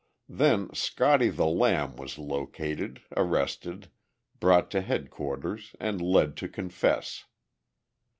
Then 0.29 0.73
"Scotty 0.73 1.29
the 1.29 1.45
Lamb" 1.45 1.95
was 1.95 2.17
located, 2.17 3.03
arrested, 3.15 3.91
brought 4.39 4.71
to 4.71 4.81
headquarters 4.81 5.75
and 5.79 6.01
led 6.01 6.35
to 6.37 6.47
confess. 6.49 7.25